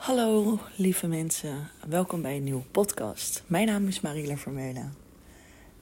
Hallo 0.00 0.58
lieve 0.76 1.06
mensen, 1.06 1.70
welkom 1.88 2.22
bij 2.22 2.36
een 2.36 2.44
nieuwe 2.44 2.62
podcast. 2.70 3.42
Mijn 3.46 3.66
naam 3.66 3.86
is 3.86 4.00
Mariela 4.00 4.36
Vermeulen. 4.36 4.94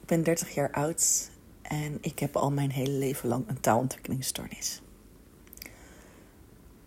Ik 0.01 0.07
ben 0.07 0.23
30 0.23 0.53
jaar 0.53 0.71
oud 0.71 1.29
en 1.61 1.97
ik 2.01 2.19
heb 2.19 2.35
al 2.35 2.51
mijn 2.51 2.71
hele 2.71 2.91
leven 2.91 3.29
lang 3.29 3.47
een 3.47 3.59
taalontwikkelingsstoornis. 3.59 4.81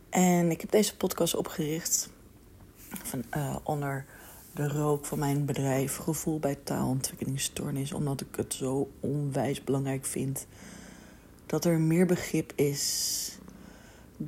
En 0.08 0.50
ik 0.50 0.60
heb 0.60 0.71
deze 0.71 0.96
podcast 0.96 1.34
opgericht 1.34 2.10
van, 3.03 3.24
uh, 3.37 3.56
onder 3.62 4.04
de 4.54 4.69
rook 4.69 5.04
van 5.04 5.19
mijn 5.19 5.44
bedrijf 5.44 5.96
Gevoel 5.96 6.38
bij 6.38 6.58
taalontwikkelingsstoornis, 6.64 7.92
omdat 7.92 8.21
ik 8.21 8.37
het 8.37 8.54
zo 8.54 8.90
onwijs 9.01 9.64
belangrijk 9.64 10.04
vind 10.04 10.46
dat 11.46 11.64
er 11.64 11.78
meer 11.78 12.06
begrip 12.06 12.53
is 12.54 13.38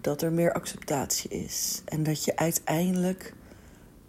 dat 0.01 0.23
er 0.23 0.33
meer 0.33 0.53
acceptatie 0.53 1.31
is. 1.31 1.83
En 1.85 2.03
dat 2.03 2.25
je 2.25 2.37
uiteindelijk 2.37 3.35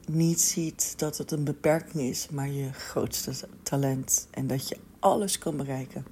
niet 0.08 0.42
ziet 0.42 1.00
dat 1.00 1.18
het 1.18 1.32
een 1.32 1.44
beperking 1.44 2.04
is, 2.04 2.30
maar 2.30 2.50
je 2.50 2.74
grootste 2.74 3.48
talent. 3.64 4.28
En 4.32 4.48
dat 4.48 4.68
je 4.68 4.78
alles 5.00 5.38
kan 5.38 5.58
bereiken 5.58 6.06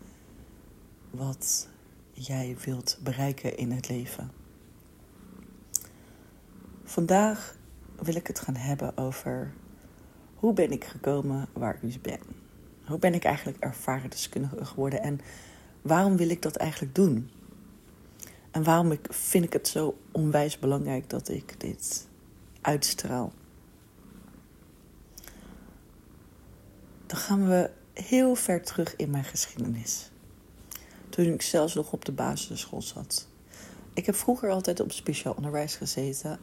wat 1.10 1.68
jij 2.12 2.56
wilt 2.66 2.98
bereiken 3.04 3.58
in 3.58 3.72
het 3.72 3.90
leven. 3.90 4.32
Vandaag 6.84 7.58
wil 8.02 8.16
ik 8.16 8.28
het 8.28 8.40
gaan 8.40 8.56
hebben 8.56 8.98
over 8.98 9.54
hoe 10.36 10.54
ben 10.54 10.72
ik 10.72 10.84
gekomen 10.84 11.48
waar 11.54 11.76
ik 11.76 11.82
nu 11.82 11.94
ben. 12.02 12.20
Hoe 12.86 13.00
ben 13.00 13.14
ik 13.14 13.24
eigenlijk 13.24 13.58
ervaren 13.58 14.10
deskundige 14.10 14.66
geworden 14.66 15.02
en 15.02 15.20
waarom 15.82 16.18
wil 16.18 16.30
ik 16.30 16.42
dat 16.42 16.56
eigenlijk 16.56 16.96
doen? 16.96 17.30
En 18.54 18.64
waarom 18.64 18.98
vind 19.10 19.46
ik 19.46 19.54
het 19.54 19.68
zo 19.68 19.98
onwijs 20.12 20.60
belangrijk 20.60 21.10
dat 21.10 21.30
ik 21.30 21.60
dit 21.60 22.08
uitstraal? 22.62 23.34
Dan 27.06 27.18
gaan 27.18 27.48
we 27.48 27.70
heel 27.94 28.36
ver 28.36 28.64
terug 28.64 28.96
in 28.96 29.10
mijn 29.10 29.24
geschiedenis. 29.24 30.12
Toen 31.10 31.26
ik 31.26 31.42
zelfs 31.42 31.74
nog 31.74 31.92
op 31.92 32.06
de 32.06 32.12
basisschool 32.12 32.82
zat. 32.82 33.28
Ik 33.94 34.06
heb 34.06 34.16
vroeger 34.16 34.50
altijd 34.50 34.80
op 34.80 34.92
speciaal 34.92 35.34
onderwijs 35.34 35.76
gezeten. 35.76 36.40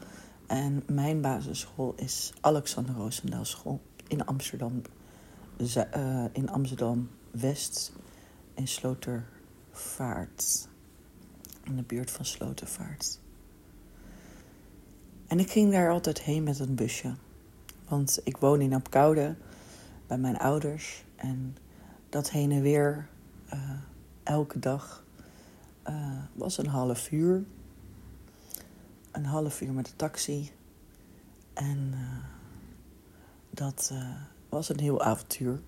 En 0.46 0.82
mijn 0.86 1.20
basisschool 1.20 1.94
is 1.96 2.32
Alexander 2.40 2.94
Roosendaal 2.94 3.44
School 3.44 3.80
in 4.06 4.26
Amsterdam. 4.26 4.82
Uh, 5.58 6.24
in 6.32 6.50
Amsterdam 6.50 7.10
West 7.30 7.92
in 8.54 8.68
Slotervaart 8.68 10.68
in 11.70 11.76
de 11.76 11.82
buurt 11.82 12.10
van 12.10 12.24
Slotenvaart. 12.24 13.18
En 15.26 15.38
ik 15.38 15.50
ging 15.50 15.72
daar 15.72 15.90
altijd 15.90 16.20
heen 16.20 16.42
met 16.42 16.58
een 16.58 16.74
busje. 16.74 17.14
Want 17.88 18.20
ik 18.24 18.36
woon 18.36 18.60
in 18.60 18.74
Apkoude 18.74 19.36
bij 20.06 20.18
mijn 20.18 20.38
ouders. 20.38 21.04
En 21.16 21.56
dat 22.08 22.30
heen 22.30 22.52
en 22.52 22.62
weer 22.62 23.08
uh, 23.54 23.70
elke 24.22 24.58
dag 24.58 25.04
uh, 25.88 26.18
was 26.32 26.58
een 26.58 26.66
half 26.66 27.10
uur. 27.10 27.44
Een 29.10 29.24
half 29.24 29.60
uur 29.60 29.72
met 29.72 29.86
de 29.86 29.96
taxi. 29.96 30.50
En 31.52 31.90
uh, 31.94 32.24
dat 33.50 33.92
was 34.48 34.68
een 34.68 34.80
heel 34.80 35.02
avontuur. 35.02 35.60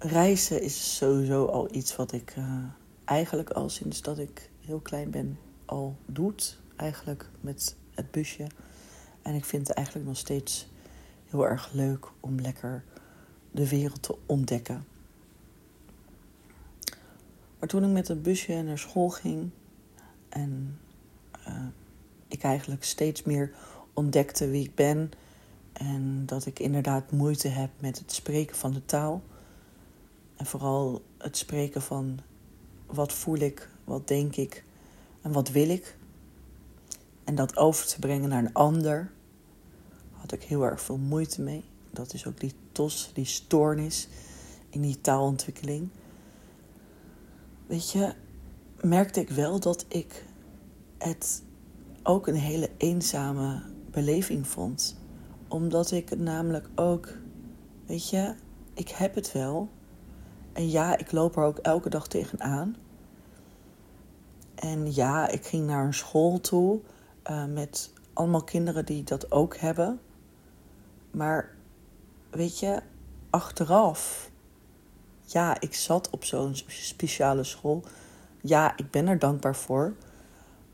Reizen 0.00 0.62
is 0.62 0.96
sowieso 0.96 1.44
al 1.44 1.74
iets 1.74 1.96
wat 1.96 2.12
ik 2.12 2.34
uh, 2.38 2.64
eigenlijk 3.04 3.50
al 3.50 3.68
sinds 3.68 4.02
dat 4.02 4.18
ik 4.18 4.50
heel 4.60 4.80
klein 4.80 5.10
ben 5.10 5.38
al 5.64 5.96
doet. 6.06 6.58
Eigenlijk 6.76 7.30
met 7.40 7.76
het 7.94 8.10
busje. 8.10 8.46
En 9.22 9.34
ik 9.34 9.44
vind 9.44 9.68
het 9.68 9.76
eigenlijk 9.76 10.06
nog 10.06 10.16
steeds 10.16 10.68
heel 11.28 11.46
erg 11.46 11.70
leuk 11.72 12.06
om 12.20 12.40
lekker 12.40 12.84
de 13.50 13.68
wereld 13.68 14.02
te 14.02 14.16
ontdekken. 14.26 14.84
Maar 17.58 17.68
toen 17.68 17.84
ik 17.84 17.90
met 17.90 18.08
het 18.08 18.22
busje 18.22 18.62
naar 18.62 18.78
school 18.78 19.08
ging 19.08 19.50
en 20.28 20.78
uh, 21.48 21.66
ik 22.28 22.42
eigenlijk 22.42 22.84
steeds 22.84 23.22
meer 23.22 23.54
ontdekte 23.94 24.48
wie 24.48 24.64
ik 24.64 24.74
ben 24.74 25.10
en 25.72 26.26
dat 26.26 26.46
ik 26.46 26.58
inderdaad 26.58 27.12
moeite 27.12 27.48
heb 27.48 27.70
met 27.78 27.98
het 27.98 28.12
spreken 28.12 28.56
van 28.56 28.72
de 28.72 28.84
taal 28.84 29.22
en 30.40 30.46
vooral 30.46 31.02
het 31.18 31.36
spreken 31.36 31.82
van 31.82 32.18
wat 32.86 33.12
voel 33.12 33.38
ik, 33.38 33.70
wat 33.84 34.08
denk 34.08 34.36
ik 34.36 34.64
en 35.20 35.32
wat 35.32 35.48
wil 35.48 35.68
ik. 35.68 35.96
En 37.24 37.34
dat 37.34 37.56
over 37.56 37.86
te 37.86 37.98
brengen 37.98 38.28
naar 38.28 38.44
een 38.44 38.52
ander, 38.52 39.12
had 40.12 40.32
ik 40.32 40.42
heel 40.42 40.62
erg 40.62 40.80
veel 40.80 40.96
moeite 40.96 41.42
mee. 41.42 41.64
Dat 41.90 42.14
is 42.14 42.26
ook 42.26 42.40
die 42.40 42.54
tos, 42.72 43.10
die 43.14 43.24
stoornis 43.24 44.08
in 44.70 44.80
die 44.80 45.00
taalontwikkeling. 45.00 45.88
Weet 47.66 47.90
je, 47.90 48.14
merkte 48.80 49.20
ik 49.20 49.30
wel 49.30 49.60
dat 49.60 49.84
ik 49.88 50.24
het 50.98 51.42
ook 52.02 52.26
een 52.26 52.34
hele 52.34 52.70
eenzame 52.76 53.62
beleving 53.90 54.46
vond. 54.46 54.96
Omdat 55.48 55.90
ik 55.90 56.18
namelijk 56.18 56.68
ook, 56.74 57.16
weet 57.86 58.08
je, 58.08 58.34
ik 58.74 58.88
heb 58.88 59.14
het 59.14 59.32
wel, 59.32 59.68
en 60.60 60.70
ja, 60.70 60.98
ik 60.98 61.12
loop 61.12 61.36
er 61.36 61.42
ook 61.42 61.58
elke 61.58 61.88
dag 61.88 62.08
tegenaan. 62.08 62.76
En 64.54 64.94
ja, 64.94 65.28
ik 65.28 65.46
ging 65.46 65.66
naar 65.66 65.84
een 65.84 65.94
school 65.94 66.40
toe 66.40 66.80
uh, 67.30 67.44
met 67.44 67.92
allemaal 68.12 68.44
kinderen 68.44 68.84
die 68.84 69.04
dat 69.04 69.32
ook 69.32 69.56
hebben. 69.56 70.00
Maar 71.10 71.54
weet 72.30 72.58
je, 72.58 72.82
achteraf, 73.30 74.30
ja, 75.22 75.60
ik 75.60 75.74
zat 75.74 76.10
op 76.10 76.24
zo'n 76.24 76.54
speciale 76.66 77.44
school. 77.44 77.82
Ja, 78.40 78.76
ik 78.76 78.90
ben 78.90 79.06
er 79.06 79.18
dankbaar 79.18 79.56
voor. 79.56 79.94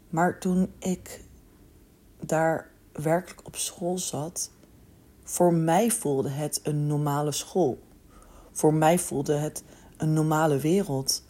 Maar 0.09 0.39
toen 0.39 0.73
ik 0.79 1.25
daar 2.21 2.71
werkelijk 2.93 3.47
op 3.47 3.57
school 3.57 3.99
zat, 3.99 4.51
voor 5.23 5.55
mij 5.55 5.91
voelde 5.91 6.29
het 6.29 6.61
een 6.63 6.87
normale 6.87 7.33
school. 7.33 7.79
Voor 8.53 8.75
mij 8.75 8.99
voelde 8.99 9.35
het 9.35 9.65
een 9.97 10.13
normale 10.13 10.59
wereld. 10.59 11.23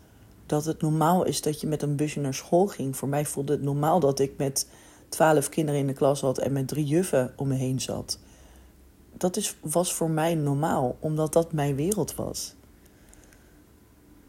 Dat 0.46 0.64
het 0.64 0.80
normaal 0.80 1.24
is 1.24 1.42
dat 1.42 1.60
je 1.60 1.66
met 1.66 1.82
een 1.82 1.96
busje 1.96 2.20
naar 2.20 2.34
school 2.34 2.66
ging. 2.66 2.96
Voor 2.96 3.08
mij 3.08 3.24
voelde 3.24 3.52
het 3.52 3.62
normaal 3.62 4.00
dat 4.00 4.18
ik 4.18 4.32
met 4.36 4.68
twaalf 5.08 5.48
kinderen 5.48 5.80
in 5.80 5.86
de 5.86 5.92
klas 5.92 6.20
had 6.20 6.38
en 6.38 6.52
met 6.52 6.68
drie 6.68 6.86
juffen 6.86 7.32
om 7.36 7.48
me 7.48 7.54
heen 7.54 7.80
zat. 7.80 8.18
Dat 9.12 9.36
is, 9.36 9.56
was 9.60 9.94
voor 9.94 10.10
mij 10.10 10.34
normaal, 10.34 10.96
omdat 11.00 11.32
dat 11.32 11.52
mijn 11.52 11.74
wereld 11.74 12.14
was. 12.14 12.54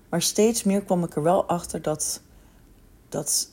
Maar 0.09 0.22
steeds 0.22 0.64
meer 0.64 0.81
kwam 0.81 1.04
ik 1.04 1.16
er 1.16 1.24
wel 1.24 1.46
achter 1.46 1.81
dat, 1.81 2.22
dat 3.09 3.52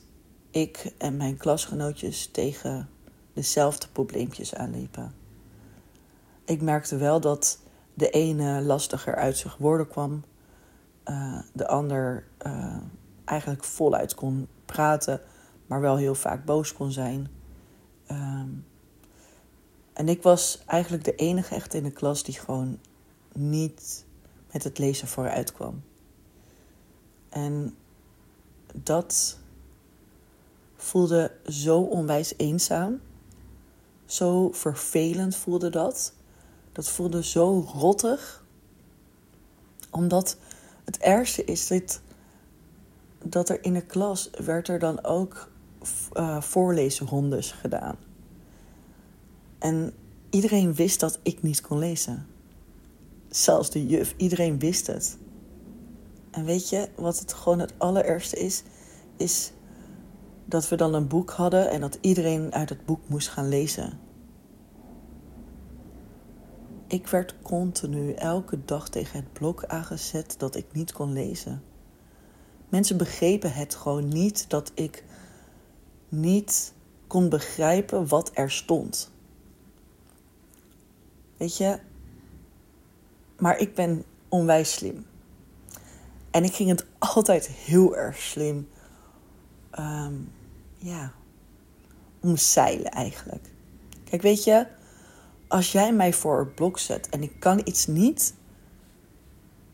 ik 0.51 0.93
en 0.97 1.17
mijn 1.17 1.37
klasgenootjes 1.37 2.29
tegen 2.31 2.89
dezelfde 3.33 3.87
probleempjes 3.91 4.55
aanliepen. 4.55 5.13
Ik 6.45 6.61
merkte 6.61 6.97
wel 6.97 7.19
dat 7.19 7.59
de 7.93 8.09
ene 8.09 8.61
lastiger 8.61 9.15
uit 9.15 9.37
zijn 9.37 9.53
woorden 9.57 9.87
kwam, 9.87 10.23
uh, 11.09 11.39
de 11.53 11.67
ander 11.67 12.25
uh, 12.45 12.77
eigenlijk 13.25 13.63
voluit 13.63 14.15
kon 14.15 14.47
praten, 14.65 15.21
maar 15.67 15.81
wel 15.81 15.97
heel 15.97 16.15
vaak 16.15 16.45
boos 16.45 16.73
kon 16.73 16.91
zijn. 16.91 17.27
Um, 18.11 18.65
en 19.93 20.09
ik 20.09 20.23
was 20.23 20.63
eigenlijk 20.65 21.03
de 21.03 21.15
enige 21.15 21.55
echt 21.55 21.73
in 21.73 21.83
de 21.83 21.91
klas 21.91 22.23
die 22.23 22.39
gewoon 22.39 22.79
niet 23.33 24.05
met 24.51 24.63
het 24.63 24.77
lezen 24.77 25.07
vooruit 25.07 25.51
kwam. 25.51 25.83
En 27.29 27.75
dat 28.73 29.37
voelde 30.75 31.31
zo 31.47 31.79
onwijs 31.79 32.33
eenzaam. 32.37 33.01
Zo 34.05 34.51
vervelend 34.51 35.35
voelde 35.35 35.69
dat. 35.69 36.13
Dat 36.71 36.89
voelde 36.89 37.23
zo 37.23 37.59
rottig. 37.73 38.43
Omdat 39.91 40.37
het 40.85 40.97
ergste 40.97 41.43
is 41.43 41.67
dit, 41.67 42.01
dat 43.23 43.49
er 43.49 43.63
in 43.63 43.73
de 43.73 43.85
klas 43.85 44.29
werd 44.43 44.67
er 44.67 44.79
dan 44.79 45.03
ook 45.03 45.49
uh, 46.13 46.41
voorleesrondes 46.41 47.51
gedaan. 47.51 47.95
En 49.59 49.93
iedereen 50.29 50.73
wist 50.73 50.99
dat 50.99 51.19
ik 51.23 51.41
niet 51.41 51.61
kon 51.61 51.79
lezen. 51.79 52.27
Zelfs 53.29 53.69
de 53.69 53.87
juf, 53.87 54.13
iedereen 54.17 54.59
wist 54.59 54.87
het. 54.87 55.17
En 56.31 56.45
weet 56.45 56.69
je 56.69 56.89
wat 56.95 57.19
het 57.19 57.33
gewoon 57.33 57.59
het 57.59 57.73
allerergste 57.77 58.39
is? 58.39 58.63
Is 59.17 59.51
dat 60.45 60.69
we 60.69 60.75
dan 60.75 60.93
een 60.93 61.07
boek 61.07 61.29
hadden 61.29 61.69
en 61.69 61.81
dat 61.81 61.97
iedereen 62.01 62.53
uit 62.53 62.69
het 62.69 62.85
boek 62.85 62.99
moest 63.07 63.27
gaan 63.27 63.49
lezen. 63.49 63.99
Ik 66.95 67.07
werd 67.07 67.35
continu 67.41 68.11
elke 68.13 68.65
dag 68.65 68.89
tegen 68.89 69.19
het 69.19 69.33
blok 69.33 69.65
aangezet 69.65 70.35
dat 70.37 70.55
ik 70.55 70.65
niet 70.71 70.91
kon 70.91 71.13
lezen. 71.13 71.63
Mensen 72.69 72.97
begrepen 72.97 73.53
het 73.53 73.75
gewoon 73.75 74.07
niet 74.07 74.49
dat 74.49 74.71
ik 74.73 75.03
niet 76.09 76.73
kon 77.07 77.29
begrijpen 77.29 78.07
wat 78.07 78.31
er 78.33 78.51
stond. 78.51 79.11
Weet 81.37 81.57
je, 81.57 81.79
maar 83.37 83.57
ik 83.57 83.73
ben 83.75 84.03
onwijs 84.29 84.73
slim. 84.73 85.05
En 86.31 86.43
ik 86.43 86.53
ging 86.53 86.69
het 86.69 86.85
altijd 87.15 87.47
heel 87.47 87.95
erg 87.95 88.17
slim, 88.17 88.69
um, 89.79 90.31
ja, 90.77 91.13
omzeilen 92.21 92.91
eigenlijk. 92.91 93.49
Kijk, 94.03 94.21
weet 94.21 94.43
je, 94.43 94.67
als 95.55 95.71
jij 95.71 95.93
mij 95.93 96.13
voor 96.13 96.39
het 96.39 96.55
blok 96.55 96.79
zet 96.79 97.09
en 97.09 97.23
ik 97.23 97.39
kan 97.39 97.61
iets 97.63 97.87
niet, 97.87 98.35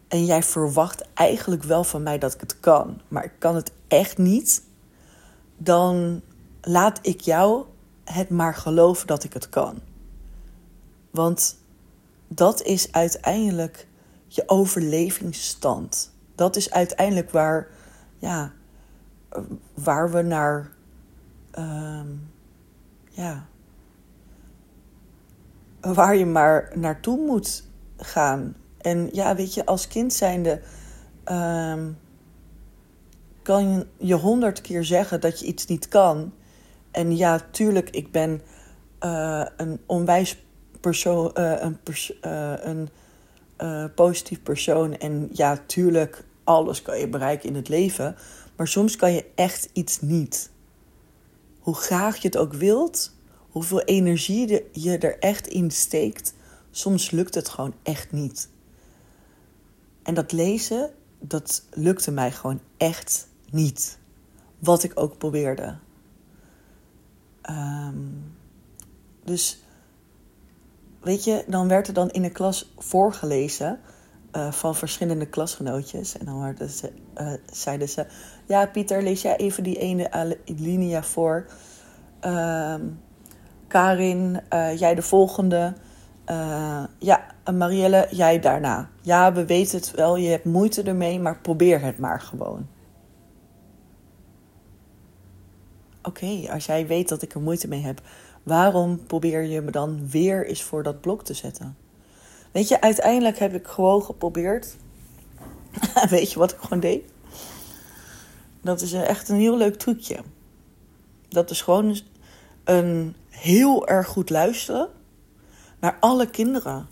en 0.07 0.25
jij 0.25 0.43
verwacht 0.43 1.13
eigenlijk 1.13 1.63
wel 1.63 1.83
van 1.83 2.03
mij 2.03 2.17
dat 2.17 2.33
ik 2.33 2.39
het 2.39 2.59
kan, 2.59 3.01
maar 3.07 3.23
ik 3.23 3.33
kan 3.39 3.55
het 3.55 3.71
echt 3.87 4.17
niet, 4.17 4.63
dan 5.57 6.21
laat 6.61 6.99
ik 7.01 7.21
jou 7.21 7.65
het 8.03 8.29
maar 8.29 8.55
geloven 8.55 9.07
dat 9.07 9.23
ik 9.23 9.33
het 9.33 9.49
kan. 9.49 9.79
Want 11.11 11.57
dat 12.27 12.61
is 12.61 12.91
uiteindelijk 12.91 13.87
je 14.27 14.43
overlevingsstand. 14.45 16.13
Dat 16.35 16.55
is 16.55 16.71
uiteindelijk 16.71 17.31
waar, 17.31 17.67
ja, 18.17 18.51
waar 19.73 20.11
we 20.11 20.21
naar, 20.21 20.71
uh, 21.57 22.01
ja, 23.09 23.45
waar 25.81 26.15
je 26.15 26.25
maar 26.25 26.71
naartoe 26.75 27.17
moet 27.17 27.63
gaan. 27.97 28.55
En 28.77 29.09
ja, 29.11 29.35
weet 29.35 29.53
je, 29.53 29.65
als 29.65 29.87
kind 29.87 30.13
zijnde 30.13 30.61
uh, 31.31 31.83
kan 33.41 33.85
je 33.97 34.13
honderd 34.13 34.61
keer 34.61 34.83
zeggen 34.83 35.21
dat 35.21 35.39
je 35.39 35.45
iets 35.45 35.65
niet 35.65 35.87
kan. 35.87 36.33
En 36.91 37.17
ja, 37.17 37.39
tuurlijk, 37.51 37.89
ik 37.89 38.11
ben 38.11 38.41
uh, 39.03 39.45
een 39.57 39.79
onwijs 39.85 40.43
persoon, 40.79 41.31
uh, 41.37 41.61
een, 41.61 41.77
uh, 42.25 42.53
een 42.57 42.89
positief 43.95 44.43
persoon. 44.43 44.97
En 44.97 45.29
ja, 45.31 45.57
tuurlijk, 45.65 46.23
alles 46.43 46.81
kan 46.81 46.99
je 46.99 47.07
bereiken 47.07 47.49
in 47.49 47.55
het 47.55 47.69
leven. 47.69 48.15
Maar 48.55 48.67
soms 48.67 48.95
kan 48.95 49.13
je 49.13 49.25
echt 49.35 49.69
iets 49.73 50.01
niet. 50.01 50.51
Hoe 51.59 51.75
graag 51.75 52.17
je 52.17 52.27
het 52.27 52.37
ook 52.37 52.53
wilt, 52.53 53.15
hoeveel 53.51 53.81
energie 53.81 54.63
je 54.71 54.97
er 54.97 55.19
echt 55.19 55.47
in 55.47 55.71
steekt, 55.71 56.33
soms 56.71 57.11
lukt 57.11 57.35
het 57.35 57.49
gewoon 57.49 57.73
echt 57.83 58.11
niet. 58.11 58.49
En 60.03 60.13
dat 60.13 60.31
lezen, 60.31 60.91
dat 61.19 61.63
lukte 61.71 62.11
mij 62.11 62.31
gewoon 62.31 62.59
echt 62.77 63.27
niet. 63.49 63.99
Wat 64.59 64.83
ik 64.83 64.91
ook 64.99 65.17
probeerde. 65.17 65.77
Um, 67.49 68.35
dus 69.23 69.63
weet 71.01 71.23
je, 71.23 71.43
dan 71.47 71.67
werd 71.67 71.87
er 71.87 71.93
dan 71.93 72.09
in 72.09 72.21
de 72.21 72.31
klas 72.31 72.73
voorgelezen 72.77 73.79
uh, 74.35 74.51
van 74.51 74.75
verschillende 74.75 75.25
klasgenootjes. 75.27 76.17
En 76.17 76.25
dan 76.25 76.55
ze, 76.69 76.91
uh, 77.17 77.33
zeiden 77.51 77.89
ze: 77.89 78.05
Ja, 78.47 78.65
Pieter, 78.65 79.03
lees 79.03 79.21
jij 79.21 79.35
even 79.37 79.63
die 79.63 79.77
ene 79.77 80.37
linia 80.45 81.03
voor. 81.03 81.45
Uh, 82.25 82.75
Karin, 83.71 84.41
uh, 84.53 84.79
jij 84.79 84.95
de 84.95 85.01
volgende. 85.01 85.73
ja, 86.99 87.25
Marielle, 87.53 88.07
jij 88.11 88.39
daarna. 88.39 88.89
Ja, 89.01 89.33
we 89.33 89.45
weten 89.45 89.77
het 89.77 89.91
wel, 89.91 90.15
je 90.15 90.29
hebt 90.29 90.45
moeite 90.45 90.83
ermee, 90.83 91.19
maar 91.19 91.39
probeer 91.39 91.81
het 91.81 91.97
maar 91.97 92.21
gewoon. 92.21 92.67
Oké, 96.03 96.47
als 96.51 96.65
jij 96.65 96.87
weet 96.87 97.09
dat 97.09 97.21
ik 97.21 97.33
er 97.33 97.41
moeite 97.41 97.67
mee 97.67 97.81
heb, 97.81 98.01
waarom 98.43 99.05
probeer 99.05 99.43
je 99.43 99.61
me 99.61 99.71
dan 99.71 100.09
weer 100.09 100.47
eens 100.47 100.63
voor 100.63 100.83
dat 100.83 101.01
blok 101.01 101.23
te 101.23 101.33
zetten? 101.33 101.77
Weet 102.51 102.67
je, 102.67 102.81
uiteindelijk 102.81 103.37
heb 103.39 103.53
ik 103.53 103.67
gewoon 103.67 104.03
geprobeerd. 104.03 104.75
weet 106.09 106.31
je 106.31 106.39
wat 106.39 106.51
ik 106.51 106.57
gewoon 106.57 106.79
deed? 106.79 107.03
Dat 108.61 108.81
is 108.81 108.93
echt 108.93 109.29
een 109.29 109.39
heel 109.39 109.57
leuk 109.57 109.75
trucje. 109.75 110.17
Dat 111.29 111.49
is 111.49 111.61
gewoon 111.61 111.97
een 112.71 113.15
heel 113.29 113.87
erg 113.87 114.07
goed 114.07 114.29
luisteren 114.29 114.89
naar 115.79 115.97
alle 115.99 116.29
kinderen. 116.29 116.87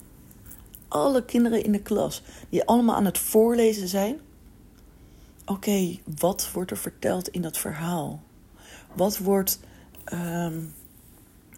Alle 0.87 1.25
kinderen 1.25 1.63
in 1.63 1.71
de 1.71 1.81
klas 1.81 2.23
die 2.49 2.65
allemaal 2.65 2.95
aan 2.95 3.05
het 3.05 3.17
voorlezen 3.17 3.87
zijn. 3.87 4.19
Oké, 5.45 5.97
wat 6.19 6.49
wordt 6.53 6.71
er 6.71 6.77
verteld 6.77 7.27
in 7.27 7.41
dat 7.41 7.57
verhaal? 7.57 8.21
Wat 8.93 9.17
wordt. 9.17 9.59
Um, 10.13 10.73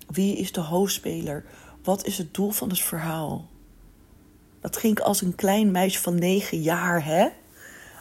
wie 0.08 0.38
is 0.38 0.52
de 0.52 0.62
hoofdspeler? 0.62 1.46
Wat 1.84 2.06
is 2.06 2.18
het 2.18 2.34
doel 2.34 2.52
van 2.52 2.70
het 2.70 2.80
verhaal? 2.80 3.50
Dat 4.60 4.78
ging 4.78 4.98
ik 4.98 5.04
als 5.04 5.22
een 5.22 5.36
klein 5.36 5.72
meisje 5.72 6.02
van 6.02 6.16
negen 6.16 6.62
jaar, 6.62 7.06
hè? 7.06 7.28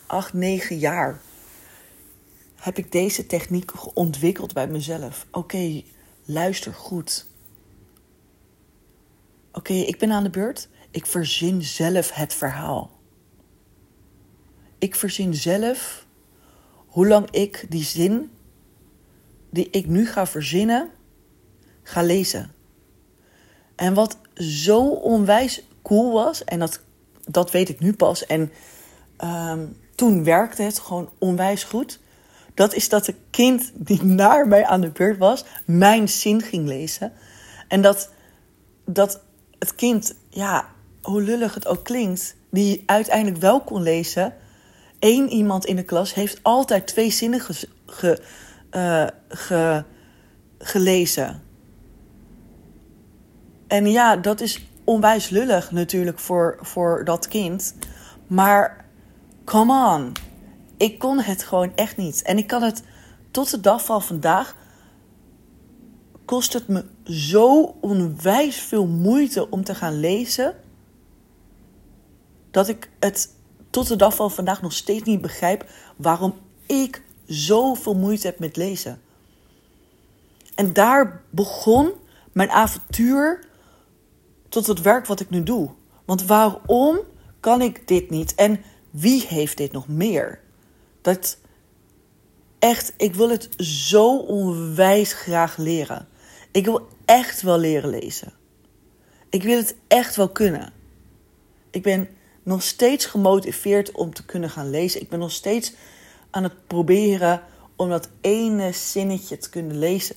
Acht, 0.06 0.32
negen 0.32 0.78
jaar. 0.78 1.20
Heb 2.54 2.78
ik 2.78 2.92
deze 2.92 3.26
techniek 3.26 3.96
ontwikkeld 3.96 4.52
bij 4.52 4.68
mezelf. 4.68 5.26
Oké, 5.30 5.82
luister 6.32 6.74
goed. 6.74 7.26
Oké, 9.52 9.72
ik 9.72 9.98
ben 9.98 10.12
aan 10.12 10.22
de 10.22 10.30
beurt. 10.30 10.68
Ik 10.90 11.06
verzin 11.06 11.62
zelf 11.62 12.12
het 12.12 12.34
verhaal. 12.34 12.90
Ik 14.78 14.94
verzin 14.94 15.34
zelf 15.34 16.06
hoe 16.86 17.06
lang 17.06 17.30
ik 17.30 17.66
die 17.68 17.84
zin 17.84 18.30
die 19.50 19.70
ik 19.70 19.86
nu 19.86 20.06
ga 20.06 20.26
verzinnen, 20.26 20.90
ga 21.82 22.02
lezen. 22.02 22.52
En 23.76 23.94
wat 23.94 24.18
zo 24.34 24.88
onwijs 24.88 25.62
cool 25.82 26.12
was, 26.12 26.44
en 26.44 26.58
dat, 26.58 26.80
dat 27.28 27.50
weet 27.50 27.68
ik 27.68 27.80
nu 27.80 27.92
pas, 27.92 28.26
en 28.26 28.52
ehm, 29.16 29.66
toen 29.94 30.24
werkte 30.24 30.62
het 30.62 30.78
gewoon 30.78 31.10
onwijs 31.18 31.64
goed. 31.64 32.00
Dat 32.54 32.74
is 32.74 32.88
dat 32.88 33.04
de 33.04 33.14
kind 33.30 33.72
die 33.74 34.02
naar 34.02 34.48
mij 34.48 34.66
aan 34.66 34.80
de 34.80 34.90
beurt 34.90 35.18
was, 35.18 35.44
mijn 35.64 36.08
zin 36.08 36.42
ging 36.42 36.66
lezen. 36.66 37.12
En 37.68 37.82
dat, 37.82 38.10
dat 38.84 39.20
het 39.58 39.74
kind, 39.74 40.14
ja, 40.28 40.68
hoe 41.02 41.22
lullig 41.22 41.54
het 41.54 41.66
ook 41.66 41.84
klinkt, 41.84 42.36
die 42.50 42.82
uiteindelijk 42.86 43.40
wel 43.40 43.60
kon 43.60 43.82
lezen. 43.82 44.34
Eén 44.98 45.28
iemand 45.28 45.66
in 45.66 45.76
de 45.76 45.82
klas 45.82 46.14
heeft 46.14 46.38
altijd 46.42 46.86
twee 46.86 47.10
zinnen 47.10 47.40
ge, 47.86 48.22
ge, 49.28 49.84
gelezen. 50.58 51.42
En 53.66 53.90
ja, 53.90 54.16
dat 54.16 54.40
is 54.40 54.66
onwijs 54.84 55.28
lullig 55.28 55.70
natuurlijk 55.70 56.18
voor, 56.18 56.58
voor 56.60 57.04
dat 57.04 57.28
kind. 57.28 57.74
Maar 58.26 58.84
come 59.44 59.94
on. 59.94 60.12
Ik 60.80 60.98
kon 60.98 61.20
het 61.20 61.42
gewoon 61.42 61.72
echt 61.74 61.96
niet. 61.96 62.22
En 62.22 62.38
ik 62.38 62.46
kan 62.46 62.62
het 62.62 62.82
tot 63.30 63.50
de 63.50 63.60
dag 63.60 63.84
van 63.84 64.02
vandaag. 64.02 64.56
Kost 66.24 66.52
het 66.52 66.68
me 66.68 66.84
zo 67.04 67.76
onwijs 67.80 68.56
veel 68.56 68.86
moeite 68.86 69.50
om 69.50 69.64
te 69.64 69.74
gaan 69.74 70.00
lezen. 70.00 70.54
Dat 72.50 72.68
ik 72.68 72.90
het 72.98 73.34
tot 73.70 73.88
de 73.88 73.96
dag 73.96 74.14
van 74.14 74.30
vandaag 74.30 74.62
nog 74.62 74.72
steeds 74.72 75.02
niet 75.02 75.20
begrijp 75.20 75.70
waarom 75.96 76.34
ik 76.66 77.02
zoveel 77.26 77.94
moeite 77.94 78.26
heb 78.26 78.38
met 78.38 78.56
lezen. 78.56 79.00
En 80.54 80.72
daar 80.72 81.22
begon 81.30 81.92
mijn 82.32 82.50
avontuur 82.50 83.48
tot 84.48 84.66
het 84.66 84.80
werk 84.80 85.06
wat 85.06 85.20
ik 85.20 85.30
nu 85.30 85.42
doe. 85.42 85.70
Want 86.04 86.24
waarom 86.24 86.98
kan 87.40 87.62
ik 87.62 87.88
dit 87.88 88.10
niet? 88.10 88.34
En 88.34 88.62
wie 88.90 89.26
heeft 89.26 89.56
dit 89.56 89.72
nog 89.72 89.88
meer? 89.88 90.48
Dat 91.00 91.38
echt, 92.58 92.94
ik 92.96 93.14
wil 93.14 93.30
het 93.30 93.48
zo 93.66 94.16
onwijs 94.16 95.12
graag 95.12 95.56
leren. 95.56 96.08
Ik 96.50 96.64
wil 96.64 96.88
echt 97.04 97.42
wel 97.42 97.58
leren 97.58 97.90
lezen. 97.90 98.32
Ik 99.28 99.42
wil 99.42 99.56
het 99.56 99.76
echt 99.88 100.16
wel 100.16 100.28
kunnen. 100.28 100.72
Ik 101.70 101.82
ben 101.82 102.08
nog 102.42 102.62
steeds 102.62 103.06
gemotiveerd 103.06 103.92
om 103.92 104.14
te 104.14 104.24
kunnen 104.24 104.50
gaan 104.50 104.70
lezen. 104.70 105.00
Ik 105.00 105.08
ben 105.08 105.18
nog 105.18 105.32
steeds 105.32 105.72
aan 106.30 106.42
het 106.42 106.66
proberen 106.66 107.42
om 107.76 107.88
dat 107.88 108.08
ene 108.20 108.72
zinnetje 108.72 109.38
te 109.38 109.50
kunnen 109.50 109.78
lezen. 109.78 110.16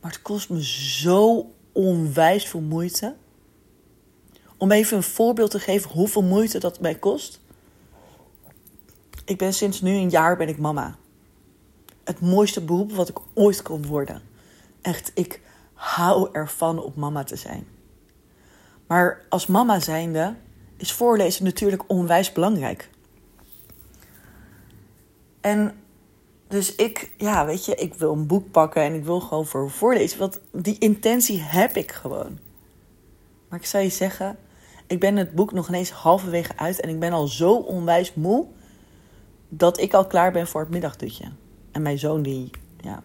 Maar 0.00 0.10
het 0.10 0.22
kost 0.22 0.50
me 0.50 0.64
zo 0.64 1.52
onwijs 1.72 2.48
veel 2.48 2.60
moeite. 2.60 3.16
Om 4.56 4.70
even 4.70 4.96
een 4.96 5.02
voorbeeld 5.02 5.50
te 5.50 5.58
geven 5.58 5.90
hoeveel 5.90 6.22
moeite 6.22 6.58
dat 6.58 6.80
mij 6.80 6.94
kost. 6.94 7.39
Ik 9.24 9.38
ben 9.38 9.54
sinds 9.54 9.80
nu 9.80 9.94
een 9.94 10.10
jaar 10.10 10.36
ben 10.36 10.48
ik 10.48 10.58
mama. 10.58 10.96
Het 12.04 12.20
mooiste 12.20 12.64
beroep 12.64 12.92
wat 12.92 13.08
ik 13.08 13.18
ooit 13.34 13.62
kon 13.62 13.86
worden. 13.86 14.22
Echt, 14.82 15.10
ik 15.14 15.40
hou 15.74 16.28
ervan 16.32 16.82
om 16.82 16.92
mama 16.96 17.24
te 17.24 17.36
zijn. 17.36 17.66
Maar 18.86 19.24
als 19.28 19.46
mama 19.46 19.80
zijnde 19.80 20.34
is 20.76 20.92
voorlezen 20.92 21.44
natuurlijk 21.44 21.82
onwijs 21.86 22.32
belangrijk. 22.32 22.90
En 25.40 25.74
dus 26.48 26.74
ik, 26.74 27.10
ja, 27.16 27.46
weet 27.46 27.64
je, 27.64 27.74
ik 27.74 27.94
wil 27.94 28.12
een 28.12 28.26
boek 28.26 28.50
pakken 28.50 28.82
en 28.82 28.94
ik 28.94 29.04
wil 29.04 29.20
gewoon 29.20 29.46
voor 29.46 29.70
voorlezen. 29.70 30.18
Want 30.18 30.40
die 30.52 30.78
intentie 30.78 31.40
heb 31.40 31.76
ik 31.76 31.92
gewoon. 31.92 32.38
Maar 33.48 33.58
ik 33.58 33.66
zou 33.66 33.84
je 33.84 33.90
zeggen, 33.90 34.38
ik 34.86 35.00
ben 35.00 35.16
het 35.16 35.34
boek 35.34 35.52
nog 35.52 35.68
ineens 35.68 35.90
halverwege 35.90 36.52
uit 36.56 36.80
en 36.80 36.88
ik 36.88 36.98
ben 36.98 37.12
al 37.12 37.26
zo 37.26 37.54
onwijs 37.54 38.14
moe 38.14 38.46
dat 39.52 39.80
ik 39.80 39.94
al 39.94 40.06
klaar 40.06 40.32
ben 40.32 40.46
voor 40.46 40.60
het 40.60 40.70
middagdutje. 40.70 41.24
En 41.70 41.82
mijn 41.82 41.98
zoon 41.98 42.22
die, 42.22 42.50
ja, 42.80 43.02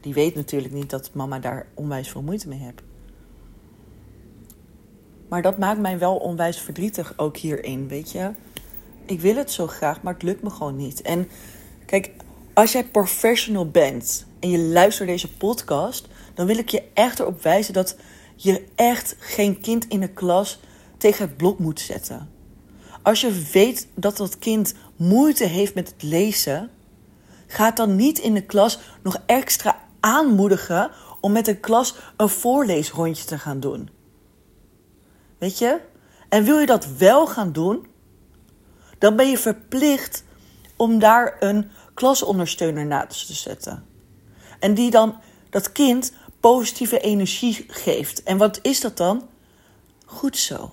die 0.00 0.14
weet 0.14 0.34
natuurlijk 0.34 0.72
niet 0.72 0.90
dat 0.90 1.10
mama 1.12 1.38
daar 1.38 1.66
onwijs 1.74 2.08
veel 2.08 2.22
moeite 2.22 2.48
mee 2.48 2.58
heeft. 2.58 2.82
Maar 5.28 5.42
dat 5.42 5.58
maakt 5.58 5.80
mij 5.80 5.98
wel 5.98 6.16
onwijs 6.16 6.60
verdrietig 6.60 7.12
ook 7.16 7.36
hierin, 7.36 7.88
weet 7.88 8.12
je. 8.12 8.30
Ik 9.06 9.20
wil 9.20 9.36
het 9.36 9.50
zo 9.50 9.66
graag, 9.66 10.02
maar 10.02 10.12
het 10.12 10.22
lukt 10.22 10.42
me 10.42 10.50
gewoon 10.50 10.76
niet. 10.76 11.02
En 11.02 11.28
kijk, 11.86 12.10
als 12.54 12.72
jij 12.72 12.84
professional 12.84 13.70
bent 13.70 14.26
en 14.40 14.50
je 14.50 14.58
luistert 14.58 15.08
deze 15.08 15.36
podcast, 15.36 16.08
dan 16.34 16.46
wil 16.46 16.58
ik 16.58 16.68
je 16.68 16.82
echt 16.94 17.18
erop 17.18 17.42
wijzen 17.42 17.74
dat 17.74 17.96
je 18.36 18.64
echt 18.74 19.16
geen 19.18 19.60
kind 19.60 19.88
in 19.88 20.00
de 20.00 20.08
klas 20.08 20.60
tegen 20.96 21.26
het 21.26 21.36
blok 21.36 21.58
moet 21.58 21.80
zetten. 21.80 22.31
Als 23.02 23.20
je 23.20 23.48
weet 23.52 23.88
dat 23.94 24.16
dat 24.16 24.38
kind 24.38 24.74
moeite 24.96 25.44
heeft 25.44 25.74
met 25.74 25.88
het 25.88 26.02
lezen, 26.02 26.70
ga 27.46 27.70
dan 27.70 27.96
niet 27.96 28.18
in 28.18 28.34
de 28.34 28.42
klas 28.42 28.78
nog 29.02 29.16
extra 29.26 29.80
aanmoedigen 30.00 30.90
om 31.20 31.32
met 31.32 31.44
de 31.44 31.56
klas 31.56 31.94
een 32.16 32.28
voorleesrondje 32.28 33.24
te 33.24 33.38
gaan 33.38 33.60
doen. 33.60 33.90
Weet 35.38 35.58
je? 35.58 35.80
En 36.28 36.44
wil 36.44 36.58
je 36.58 36.66
dat 36.66 36.86
wel 36.86 37.26
gaan 37.26 37.52
doen, 37.52 37.86
dan 38.98 39.16
ben 39.16 39.28
je 39.28 39.38
verplicht 39.38 40.24
om 40.76 40.98
daar 40.98 41.36
een 41.40 41.70
klasondersteuner 41.94 42.86
naast 42.86 43.26
te 43.26 43.34
zetten. 43.34 43.84
En 44.58 44.74
die 44.74 44.90
dan 44.90 45.20
dat 45.50 45.72
kind 45.72 46.12
positieve 46.40 46.98
energie 47.00 47.64
geeft. 47.68 48.22
En 48.22 48.36
wat 48.36 48.58
is 48.62 48.80
dat 48.80 48.96
dan? 48.96 49.28
Goed 50.04 50.36
zo. 50.36 50.70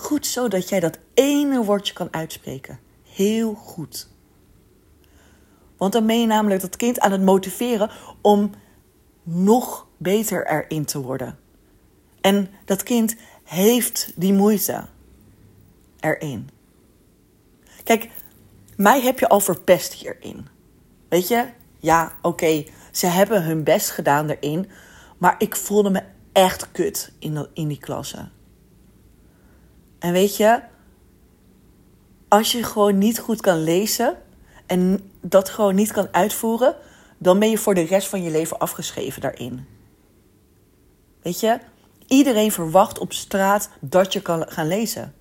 Goed 0.00 0.26
zo 0.26 0.48
dat 0.48 0.68
jij 0.68 0.80
dat 0.80 0.98
ene 1.14 1.64
woordje 1.64 1.92
kan 1.92 2.08
uitspreken. 2.12 2.78
Heel 3.02 3.54
goed. 3.54 4.08
Want 5.76 5.92
dan 5.92 6.06
ben 6.06 6.20
je 6.20 6.26
namelijk 6.26 6.60
dat 6.60 6.76
kind 6.76 7.00
aan 7.00 7.12
het 7.12 7.22
motiveren 7.22 7.90
om 8.20 8.50
nog 9.22 9.86
beter 9.96 10.46
erin 10.46 10.84
te 10.84 11.00
worden. 11.00 11.38
En 12.20 12.50
dat 12.64 12.82
kind 12.82 13.16
heeft 13.44 14.12
die 14.16 14.32
moeite 14.32 14.86
erin. 16.00 16.50
Kijk, 17.84 18.08
mij 18.76 19.00
heb 19.00 19.18
je 19.18 19.28
al 19.28 19.40
verpest 19.40 19.92
hierin. 19.92 20.48
Weet 21.08 21.28
je? 21.28 21.46
Ja, 21.78 22.12
oké, 22.22 22.64
ze 22.92 23.06
hebben 23.06 23.44
hun 23.44 23.64
best 23.64 23.90
gedaan 23.90 24.28
erin. 24.28 24.70
Maar 25.18 25.34
ik 25.38 25.56
voelde 25.56 25.90
me 25.90 26.02
echt 26.32 26.72
kut 26.72 27.12
in, 27.18 27.46
in 27.54 27.68
die 27.68 27.78
klasse. 27.78 28.28
En 30.00 30.12
weet 30.12 30.36
je, 30.36 30.60
als 32.28 32.52
je 32.52 32.62
gewoon 32.62 32.98
niet 32.98 33.18
goed 33.18 33.40
kan 33.40 33.62
lezen 33.62 34.16
en 34.66 35.10
dat 35.20 35.48
gewoon 35.48 35.74
niet 35.74 35.92
kan 35.92 36.08
uitvoeren, 36.10 36.76
dan 37.18 37.38
ben 37.38 37.50
je 37.50 37.58
voor 37.58 37.74
de 37.74 37.84
rest 37.84 38.08
van 38.08 38.22
je 38.22 38.30
leven 38.30 38.58
afgeschreven 38.58 39.20
daarin. 39.20 39.66
Weet 41.22 41.40
je, 41.40 41.58
iedereen 42.06 42.52
verwacht 42.52 42.98
op 42.98 43.12
straat 43.12 43.70
dat 43.80 44.12
je 44.12 44.22
kan 44.22 44.44
gaan 44.48 44.66
lezen. 44.66 45.14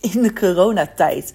In 0.00 0.22
de 0.22 0.32
coronatijd, 0.32 1.34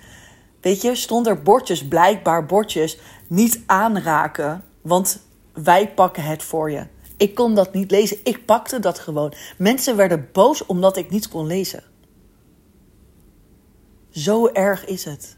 weet 0.61 0.81
je, 0.81 0.95
stond 0.95 1.27
er 1.27 1.41
bordjes, 1.41 1.87
blijkbaar 1.87 2.45
bordjes, 2.45 2.97
niet 3.27 3.59
aanraken, 3.65 4.63
want 4.81 5.21
wij 5.53 5.89
pakken 5.89 6.23
het 6.23 6.43
voor 6.43 6.71
je. 6.71 6.85
Ik 7.17 7.35
kon 7.35 7.55
dat 7.55 7.73
niet 7.73 7.91
lezen. 7.91 8.17
Ik 8.23 8.45
pakte 8.45 8.79
dat 8.79 8.99
gewoon. 8.99 9.33
Mensen 9.57 9.95
werden 9.95 10.29
boos 10.31 10.65
omdat 10.65 10.97
ik 10.97 11.09
niet 11.09 11.27
kon 11.27 11.47
lezen. 11.47 11.83
Zo 14.11 14.47
erg 14.47 14.85
is 14.85 15.05
het. 15.05 15.37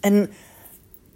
En 0.00 0.30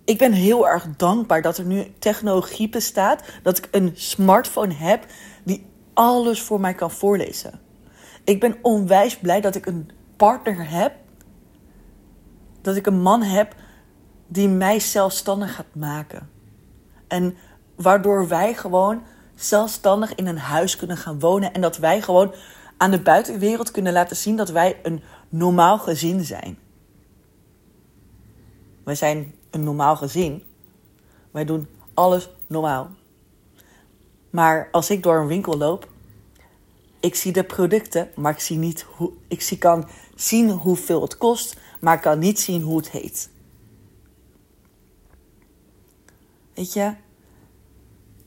ik 0.04 0.18
ben 0.18 0.32
heel 0.32 0.68
erg 0.68 0.86
dankbaar 0.96 1.42
dat 1.42 1.58
er 1.58 1.64
nu 1.64 1.92
technologie 1.98 2.68
bestaat. 2.68 3.22
Dat 3.42 3.58
ik 3.58 3.68
een 3.70 3.92
smartphone 3.94 4.74
heb 4.74 5.06
die 5.44 5.66
alles 5.94 6.42
voor 6.42 6.60
mij 6.60 6.74
kan 6.74 6.90
voorlezen. 6.90 7.60
Ik 8.24 8.40
ben 8.40 8.56
onwijs 8.62 9.16
blij 9.16 9.40
dat 9.40 9.54
ik 9.54 9.66
een 9.66 9.90
partner 10.16 10.70
heb. 10.70 10.94
Dat 12.60 12.76
ik 12.76 12.86
een 12.86 13.00
man 13.00 13.22
heb 13.22 13.54
die 14.26 14.48
mij 14.48 14.80
zelfstandig 14.80 15.54
gaat 15.54 15.74
maken. 15.74 16.30
En 17.08 17.36
waardoor 17.76 18.28
wij 18.28 18.54
gewoon 18.54 19.02
zelfstandig 19.34 20.14
in 20.14 20.26
een 20.26 20.38
huis 20.38 20.76
kunnen 20.76 20.96
gaan 20.96 21.20
wonen. 21.20 21.52
En 21.52 21.60
dat 21.60 21.76
wij 21.76 22.02
gewoon 22.02 22.34
aan 22.84 22.90
de 22.90 23.00
buitenwereld 23.00 23.70
kunnen 23.70 23.92
laten 23.92 24.16
zien 24.16 24.36
dat 24.36 24.50
wij 24.50 24.80
een 24.82 25.02
normaal 25.28 25.78
gezin 25.78 26.24
zijn. 26.24 26.58
Wij 28.82 28.94
zijn 28.94 29.34
een 29.50 29.64
normaal 29.64 29.96
gezin. 29.96 30.42
Wij 31.30 31.44
doen 31.44 31.66
alles 31.94 32.28
normaal. 32.46 32.90
Maar 34.30 34.68
als 34.72 34.90
ik 34.90 35.02
door 35.02 35.16
een 35.16 35.26
winkel 35.26 35.56
loop, 35.56 35.88
ik 37.00 37.14
zie 37.14 37.32
de 37.32 37.44
producten, 37.44 38.10
maar 38.16 38.32
ik 38.32 38.40
zie 38.40 38.58
niet 38.58 38.82
hoe. 38.82 39.12
Ik 39.28 39.42
zie, 39.42 39.58
kan 39.58 39.88
zien 40.14 40.50
hoeveel 40.50 41.00
het 41.00 41.18
kost, 41.18 41.56
maar 41.80 41.94
ik 41.94 42.02
kan 42.02 42.18
niet 42.18 42.40
zien 42.40 42.62
hoe 42.62 42.76
het 42.76 42.90
heet. 42.90 43.30
Weet 46.54 46.72
je, 46.72 46.94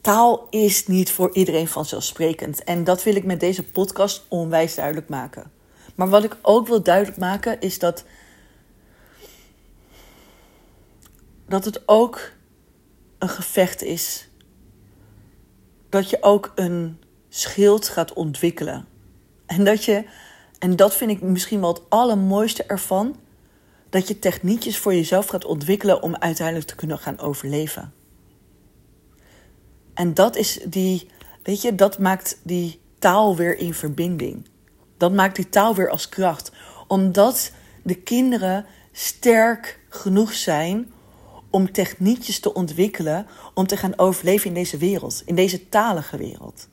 taal 0.08 0.48
is 0.50 0.88
niet 0.88 1.12
voor 1.12 1.34
iedereen 1.34 1.68
vanzelfsprekend. 1.68 2.64
En 2.64 2.84
dat 2.84 3.04
wil 3.04 3.16
ik 3.16 3.24
met 3.24 3.40
deze 3.40 3.64
podcast 3.64 4.26
onwijs 4.28 4.76
duidelijk 4.76 5.10
maken. 5.10 5.52
Maar 5.96 6.10
wat 6.10 6.24
ik 6.24 6.38
ook 6.42 6.68
wil 6.68 6.84
duidelijk 6.84 7.18
maken 7.18 7.62
is 7.62 7.80
dat. 7.80 8.04
Dat 11.48 11.66
het 11.66 11.82
ook 11.86 12.32
een 13.18 13.30
gevecht 13.30 13.82
is. 13.82 14.30
Dat 15.90 16.10
je 16.10 16.18
ook 16.22 16.52
een 16.56 17.00
schild 17.30 17.88
gaat 17.88 18.14
ontwikkelen. 18.14 18.88
En 19.46 19.64
dat 19.64 19.84
je, 19.84 20.06
en 20.60 20.76
dat 20.76 20.96
vind 20.96 21.12
ik 21.12 21.22
misschien 21.22 21.60
wel 21.60 21.74
het 21.74 21.90
allermooiste 21.90 22.64
ervan, 22.64 23.16
dat 23.90 24.08
je 24.08 24.20
techniekjes 24.20 24.78
voor 24.78 24.94
jezelf 24.94 25.28
gaat 25.28 25.46
ontwikkelen 25.46 26.02
om 26.02 26.16
uiteindelijk 26.16 26.68
te 26.68 26.76
kunnen 26.76 27.00
gaan 27.00 27.20
overleven. 27.20 27.94
En 29.98 30.14
dat 30.14 30.36
is 30.36 30.60
die, 30.66 31.08
weet 31.44 31.62
je, 31.62 31.76
dat 31.76 32.00
maakt 32.00 32.40
die 32.44 32.80
taal 33.00 33.36
weer 33.36 33.58
in 33.58 33.74
verbinding. 33.74 34.48
Dat 34.98 35.14
maakt 35.14 35.36
die 35.36 35.50
taal 35.50 35.76
weer 35.76 35.90
als 35.90 36.10
kracht. 36.10 36.52
Omdat 36.88 37.52
de 37.84 37.96
kinderen 37.96 38.66
sterk 38.92 39.80
genoeg 39.90 40.34
zijn 40.34 40.92
om 41.50 41.72
techniekjes 41.72 42.40
te 42.40 42.54
ontwikkelen 42.54 43.28
om 43.54 43.68
te 43.68 43.78
gaan 43.78 44.00
overleven 44.00 44.48
in 44.48 44.54
deze 44.54 44.78
wereld, 44.78 45.22
in 45.26 45.36
deze 45.36 45.70
talige 45.70 46.18
wereld. 46.18 46.68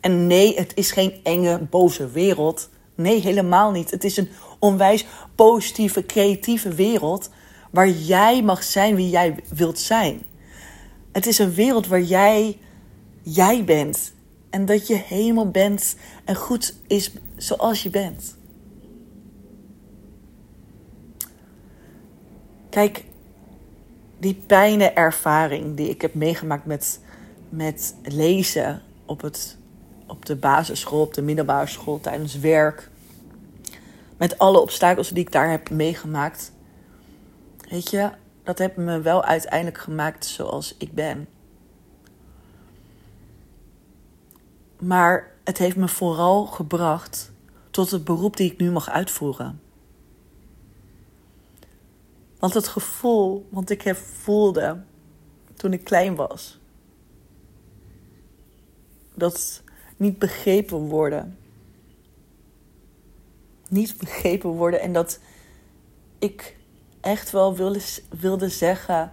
En 0.00 0.26
nee, 0.26 0.56
het 0.56 0.72
is 0.74 0.90
geen 0.90 1.20
enge, 1.22 1.58
boze 1.70 2.10
wereld. 2.10 2.68
Nee, 2.94 3.20
helemaal 3.20 3.70
niet. 3.70 3.90
Het 3.90 4.04
is 4.04 4.16
een 4.16 4.30
onwijs 4.58 5.06
positieve, 5.34 6.06
creatieve 6.06 6.74
wereld 6.74 7.30
waar 7.70 7.88
jij 7.88 8.42
mag 8.42 8.62
zijn 8.62 8.94
wie 8.94 9.10
jij 9.10 9.36
wilt 9.54 9.78
zijn. 9.78 10.22
Het 11.18 11.26
is 11.26 11.38
een 11.38 11.54
wereld 11.54 11.86
waar 11.86 12.02
jij 12.02 12.58
jij 13.22 13.64
bent. 13.64 14.12
En 14.50 14.66
dat 14.66 14.86
je 14.86 14.94
helemaal 14.94 15.50
bent 15.50 15.96
en 16.24 16.34
goed 16.34 16.74
is 16.86 17.12
zoals 17.36 17.82
je 17.82 17.90
bent. 17.90 18.36
Kijk, 22.70 23.04
die 24.18 24.34
pijnenervaring 24.46 25.76
die 25.76 25.88
ik 25.88 26.02
heb 26.02 26.14
meegemaakt 26.14 26.66
met, 26.66 27.00
met 27.48 27.94
lezen 28.02 28.82
op, 29.06 29.20
het, 29.20 29.56
op 30.06 30.26
de 30.26 30.36
basisschool, 30.36 31.00
op 31.00 31.14
de 31.14 31.22
middelbare 31.22 31.66
school, 31.66 32.00
tijdens 32.00 32.38
werk. 32.38 32.90
Met 34.16 34.38
alle 34.38 34.60
obstakels 34.60 35.08
die 35.08 35.24
ik 35.24 35.32
daar 35.32 35.50
heb 35.50 35.70
meegemaakt. 35.70 36.52
Weet 37.68 37.90
je, 37.90 38.10
dat 38.48 38.58
heeft 38.58 38.76
me 38.76 39.00
wel 39.00 39.24
uiteindelijk 39.24 39.78
gemaakt 39.78 40.24
zoals 40.24 40.74
ik 40.78 40.92
ben. 40.92 41.28
Maar 44.78 45.32
het 45.44 45.58
heeft 45.58 45.76
me 45.76 45.88
vooral 45.88 46.46
gebracht 46.46 47.32
tot 47.70 47.90
het 47.90 48.04
beroep 48.04 48.36
die 48.36 48.52
ik 48.52 48.58
nu 48.58 48.70
mag 48.70 48.88
uitvoeren. 48.88 49.60
Want 52.38 52.54
het 52.54 52.68
gevoel, 52.68 53.46
want 53.50 53.70
ik 53.70 53.94
voelde 53.94 54.82
toen 55.54 55.72
ik 55.72 55.84
klein 55.84 56.14
was, 56.14 56.58
dat 59.14 59.62
niet 59.96 60.18
begrepen 60.18 60.78
worden. 60.78 61.38
Niet 63.68 63.98
begrepen 63.98 64.50
worden 64.50 64.80
en 64.80 64.92
dat 64.92 65.20
ik 66.18 66.57
echt 67.00 67.30
wel 67.30 67.56
wilde, 67.56 67.80
wilde 68.20 68.48
zeggen 68.48 69.12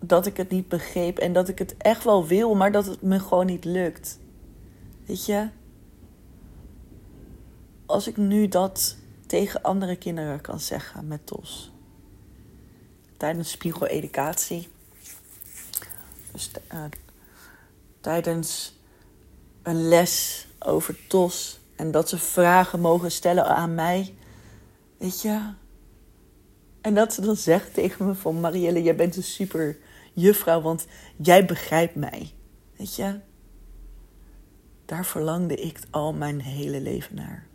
dat 0.00 0.26
ik 0.26 0.36
het 0.36 0.50
niet 0.50 0.68
begreep 0.68 1.18
en 1.18 1.32
dat 1.32 1.48
ik 1.48 1.58
het 1.58 1.76
echt 1.76 2.04
wel 2.04 2.26
wil, 2.26 2.54
maar 2.54 2.72
dat 2.72 2.86
het 2.86 3.02
me 3.02 3.18
gewoon 3.18 3.46
niet 3.46 3.64
lukt. 3.64 4.18
Weet 5.06 5.26
je? 5.26 5.48
Als 7.86 8.06
ik 8.06 8.16
nu 8.16 8.48
dat 8.48 8.96
tegen 9.26 9.62
andere 9.62 9.96
kinderen 9.96 10.40
kan 10.40 10.60
zeggen 10.60 11.06
met 11.06 11.26
TOS. 11.26 11.72
Tijdens 13.16 13.50
spiegeleducatie. 13.50 14.68
Dus 16.32 16.50
uh, 16.72 16.84
tijdens 18.00 18.78
een 19.62 19.88
les 19.88 20.46
over 20.58 21.06
TOS. 21.08 21.60
En 21.76 21.90
dat 21.90 22.08
ze 22.08 22.18
vragen 22.18 22.80
mogen 22.80 23.10
stellen 23.10 23.46
aan 23.46 23.74
mij. 23.74 24.14
Weet 24.98 25.22
je? 25.22 25.40
En 26.86 26.94
dat 26.94 27.12
ze 27.12 27.20
dan 27.20 27.36
zegt 27.36 27.74
tegen 27.74 28.06
me 28.06 28.14
van... 28.14 28.40
Marielle, 28.40 28.82
jij 28.82 28.96
bent 28.96 29.16
een 29.16 29.22
super 29.22 29.78
juffrouw, 30.12 30.60
want 30.60 30.86
jij 31.16 31.46
begrijpt 31.46 31.94
mij. 31.94 32.30
Weet 32.76 32.96
je? 32.96 33.20
Daar 34.84 35.06
verlangde 35.06 35.56
ik 35.56 35.78
al 35.90 36.12
mijn 36.12 36.40
hele 36.40 36.80
leven 36.80 37.14
naar. 37.14 37.46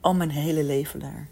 Al 0.00 0.14
mijn 0.14 0.30
hele 0.30 0.64
leven 0.64 1.00
naar. 1.00 1.28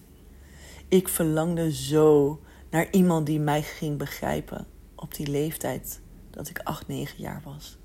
Ik 0.88 1.09
verlangde 1.09 1.73
zo 1.73 2.40
naar 2.71 2.90
iemand 2.90 3.26
die 3.26 3.40
mij 3.40 3.62
ging 3.62 3.99
begrijpen 3.99 4.66
op 4.95 5.14
die 5.14 5.26
leeftijd 5.26 6.00
dat 6.31 6.49
ik 6.49 6.59
8, 6.59 6.88
9 6.88 7.23
jaar 7.23 7.40
was. 7.45 7.78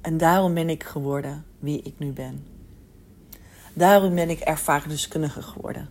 En 0.00 0.16
daarom 0.16 0.54
ben 0.54 0.68
ik 0.68 0.82
geworden 0.82 1.44
wie 1.58 1.82
ik 1.82 1.98
nu 1.98 2.12
ben. 2.12 2.53
Daarom 3.74 4.14
ben 4.14 4.30
ik 4.30 4.40
ervaringsdeskundige 4.40 5.42
geworden. 5.42 5.88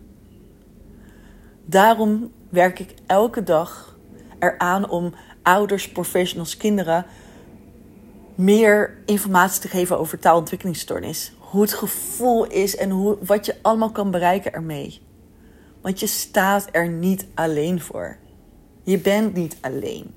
Daarom 1.64 2.32
werk 2.48 2.78
ik 2.78 2.94
elke 3.06 3.42
dag 3.42 3.98
eraan 4.38 4.88
om 4.90 5.14
ouders, 5.42 5.92
professionals, 5.92 6.56
kinderen 6.56 7.06
meer 8.34 8.96
informatie 9.06 9.60
te 9.60 9.68
geven 9.68 9.98
over 9.98 10.18
taalontwikkelingsstoornis. 10.18 11.32
Hoe 11.38 11.62
het 11.62 11.74
gevoel 11.74 12.46
is 12.46 12.76
en 12.76 12.90
hoe, 12.90 13.18
wat 13.20 13.46
je 13.46 13.56
allemaal 13.62 13.90
kan 13.90 14.10
bereiken 14.10 14.52
ermee. 14.52 15.00
Want 15.80 16.00
je 16.00 16.06
staat 16.06 16.68
er 16.72 16.88
niet 16.88 17.26
alleen 17.34 17.80
voor. 17.80 18.16
Je 18.82 18.98
bent 18.98 19.34
niet 19.34 19.56
alleen. 19.60 20.14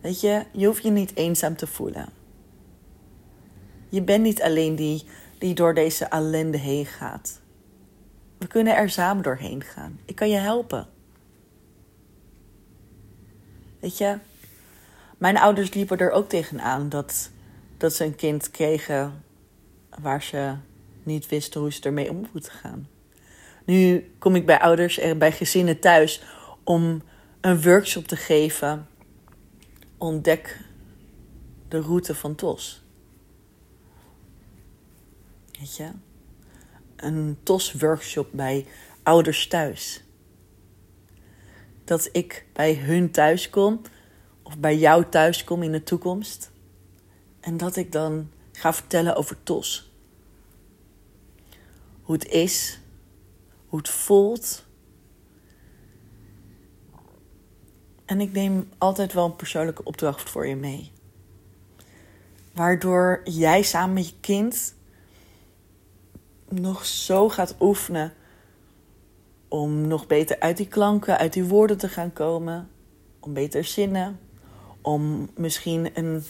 Weet 0.00 0.20
je, 0.20 0.42
je 0.52 0.66
hoeft 0.66 0.82
je 0.82 0.90
niet 0.90 1.16
eenzaam 1.16 1.56
te 1.56 1.66
voelen. 1.66 2.08
Je 3.88 4.02
bent 4.02 4.22
niet 4.22 4.42
alleen 4.42 4.76
die, 4.76 5.04
die 5.38 5.54
door 5.54 5.74
deze 5.74 6.04
ellende 6.04 6.58
heen 6.58 6.86
gaat. 6.86 7.40
We 8.38 8.46
kunnen 8.46 8.76
er 8.76 8.90
samen 8.90 9.22
doorheen 9.22 9.62
gaan. 9.62 10.00
Ik 10.04 10.14
kan 10.14 10.28
je 10.28 10.36
helpen. 10.36 10.88
Weet 13.80 13.98
je, 13.98 14.18
mijn 15.18 15.38
ouders 15.38 15.74
liepen 15.74 15.98
er 15.98 16.10
ook 16.10 16.28
tegenaan 16.28 16.88
dat, 16.88 17.30
dat 17.76 17.94
ze 17.94 18.04
een 18.04 18.16
kind 18.16 18.50
kregen 18.50 19.24
waar 20.00 20.22
ze 20.22 20.54
niet 21.02 21.28
wisten 21.28 21.60
hoe 21.60 21.72
ze 21.72 21.82
ermee 21.82 22.10
om 22.10 22.26
moeten 22.32 22.52
gaan. 22.52 22.88
Nu 23.64 24.10
kom 24.18 24.34
ik 24.34 24.46
bij 24.46 24.60
ouders 24.60 24.98
en 24.98 25.18
bij 25.18 25.32
gezinnen 25.32 25.80
thuis 25.80 26.22
om 26.64 27.02
een 27.40 27.62
workshop 27.62 28.06
te 28.06 28.16
geven. 28.16 28.88
Ontdek 29.98 30.60
de 31.68 31.80
route 31.80 32.14
van 32.14 32.34
TOS. 32.34 32.85
Weet 35.58 35.76
je? 35.76 35.90
Een 36.96 37.38
TOS-workshop 37.42 38.28
bij 38.32 38.66
ouders 39.02 39.48
thuis. 39.48 40.04
Dat 41.84 42.08
ik 42.12 42.46
bij 42.52 42.74
hun 42.74 43.10
thuis 43.10 43.50
kom, 43.50 43.80
of 44.42 44.58
bij 44.58 44.76
jou 44.76 45.08
thuis 45.08 45.44
kom 45.44 45.62
in 45.62 45.72
de 45.72 45.82
toekomst. 45.82 46.50
En 47.40 47.56
dat 47.56 47.76
ik 47.76 47.92
dan 47.92 48.30
ga 48.52 48.72
vertellen 48.72 49.16
over 49.16 49.42
TOS. 49.42 49.90
Hoe 52.02 52.14
het 52.14 52.26
is, 52.28 52.80
hoe 53.66 53.78
het 53.78 53.88
voelt. 53.88 54.64
En 58.04 58.20
ik 58.20 58.32
neem 58.32 58.68
altijd 58.78 59.12
wel 59.12 59.24
een 59.24 59.36
persoonlijke 59.36 59.84
opdracht 59.84 60.30
voor 60.30 60.46
je 60.46 60.56
mee. 60.56 60.92
Waardoor 62.52 63.20
jij 63.24 63.62
samen 63.62 63.94
met 63.94 64.08
je 64.08 64.14
kind 64.20 64.74
nog 66.48 66.84
zo 66.84 67.28
gaat 67.28 67.54
oefenen 67.60 68.12
om 69.48 69.86
nog 69.86 70.06
beter 70.06 70.40
uit 70.40 70.56
die 70.56 70.68
klanken, 70.68 71.18
uit 71.18 71.32
die 71.32 71.44
woorden 71.44 71.78
te 71.78 71.88
gaan 71.88 72.12
komen, 72.12 72.68
om 73.20 73.32
beter 73.32 73.64
zinnen, 73.64 74.18
om 74.80 75.30
misschien 75.36 75.90
een, 75.94 76.24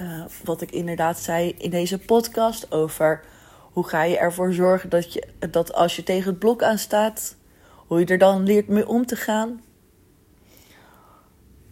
uh, 0.00 0.24
wat 0.44 0.60
ik 0.60 0.70
inderdaad 0.70 1.18
zei 1.18 1.54
in 1.58 1.70
deze 1.70 1.98
podcast 1.98 2.72
over 2.72 3.24
hoe 3.72 3.88
ga 3.88 4.02
je 4.02 4.18
ervoor 4.18 4.52
zorgen 4.52 4.88
dat, 4.88 5.12
je, 5.12 5.28
dat 5.50 5.74
als 5.74 5.96
je 5.96 6.02
tegen 6.02 6.30
het 6.30 6.38
blok 6.38 6.62
aanstaat, 6.62 7.36
hoe 7.86 7.98
je 7.98 8.06
er 8.06 8.18
dan 8.18 8.42
leert 8.42 8.68
mee 8.68 8.88
om 8.88 9.06
te 9.06 9.16
gaan. 9.16 9.62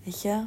Weet 0.05 0.23
je? 0.23 0.43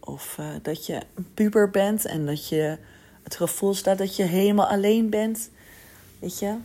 Of 0.00 0.36
uh, 0.40 0.46
dat 0.62 0.86
je 0.86 1.00
een 1.14 1.34
puber 1.34 1.70
bent 1.70 2.04
en 2.04 2.26
dat 2.26 2.48
je 2.48 2.78
het 3.22 3.36
gevoel 3.36 3.74
staat 3.74 3.98
dat 3.98 4.16
je 4.16 4.22
helemaal 4.22 4.66
alleen 4.66 5.10
bent. 5.10 5.50
Weet 6.18 6.38
je? 6.38 6.56